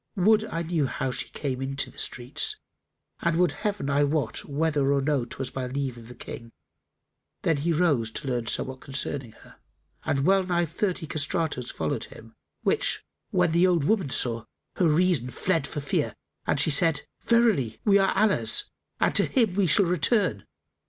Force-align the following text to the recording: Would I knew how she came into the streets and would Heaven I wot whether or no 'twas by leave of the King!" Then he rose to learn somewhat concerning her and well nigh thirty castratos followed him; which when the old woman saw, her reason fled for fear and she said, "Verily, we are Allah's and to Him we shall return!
Would 0.15 0.45
I 0.45 0.63
knew 0.63 0.87
how 0.87 1.11
she 1.11 1.29
came 1.29 1.61
into 1.61 1.91
the 1.91 1.99
streets 1.99 2.55
and 3.19 3.35
would 3.35 3.51
Heaven 3.51 3.87
I 3.87 4.03
wot 4.03 4.43
whether 4.45 4.91
or 4.91 4.99
no 4.99 5.25
'twas 5.25 5.51
by 5.51 5.67
leave 5.67 5.95
of 5.95 6.07
the 6.07 6.15
King!" 6.15 6.51
Then 7.43 7.57
he 7.57 7.71
rose 7.71 8.09
to 8.13 8.27
learn 8.27 8.47
somewhat 8.47 8.81
concerning 8.81 9.33
her 9.33 9.57
and 10.03 10.25
well 10.25 10.43
nigh 10.43 10.65
thirty 10.65 11.05
castratos 11.05 11.69
followed 11.69 12.05
him; 12.05 12.33
which 12.63 13.05
when 13.29 13.51
the 13.51 13.67
old 13.67 13.83
woman 13.83 14.09
saw, 14.09 14.45
her 14.77 14.87
reason 14.89 15.29
fled 15.29 15.67
for 15.67 15.81
fear 15.81 16.15
and 16.47 16.59
she 16.59 16.71
said, 16.71 17.03
"Verily, 17.21 17.79
we 17.85 17.99
are 17.99 18.11
Allah's 18.17 18.71
and 18.99 19.13
to 19.13 19.25
Him 19.27 19.53
we 19.53 19.67
shall 19.67 19.85
return! 19.85 20.47